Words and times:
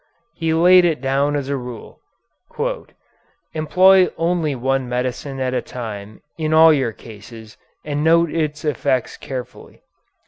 He 0.33 0.51
laid 0.51 0.83
it 0.83 0.99
down 0.99 1.35
as 1.35 1.47
a 1.47 1.55
rule: 1.55 1.99
"Employ 3.53 4.09
only 4.17 4.55
one 4.55 4.89
medicine 4.89 5.39
at 5.39 5.53
a 5.53 5.61
time 5.61 6.23
in 6.39 6.55
all 6.55 6.73
your 6.73 6.91
cases 6.91 7.55
and 7.85 8.03
note 8.03 8.31
its 8.33 8.65
effects 8.65 9.15
carefully." 9.15 9.83